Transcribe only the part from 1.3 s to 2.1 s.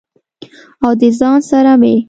سره مې